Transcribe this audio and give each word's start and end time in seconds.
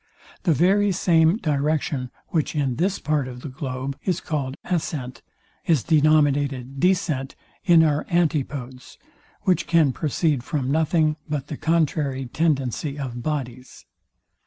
The 0.45 0.53
very 0.55 0.91
same 0.91 1.37
direction, 1.37 2.09
which 2.29 2.55
in 2.55 2.77
this 2.77 2.97
part 2.97 3.27
of 3.27 3.41
the 3.41 3.49
globe 3.49 3.95
is 4.03 4.19
called 4.19 4.57
ascent, 4.63 5.21
is 5.67 5.83
denominated 5.83 6.79
descent 6.79 7.35
in 7.65 7.83
our 7.83 8.07
antipodes; 8.09 8.97
which 9.41 9.67
can 9.67 9.93
proceed 9.93 10.43
from 10.43 10.71
nothing 10.71 11.17
but 11.29 11.49
the 11.49 11.55
contrary 11.57 12.25
tendency 12.25 12.97
of 12.97 13.21
bodies. 13.21 13.85